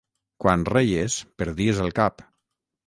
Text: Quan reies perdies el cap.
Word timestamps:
Quan 0.43 0.63
reies 0.71 1.19
perdies 1.43 1.87
el 1.87 1.97
cap. 2.03 2.29